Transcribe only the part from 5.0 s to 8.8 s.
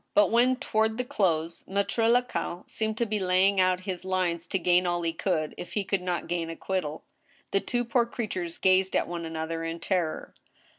he could, if he could not gain acquittal, the two poor creatures